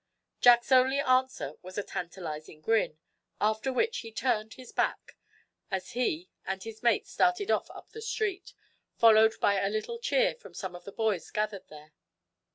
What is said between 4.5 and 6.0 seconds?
his back, as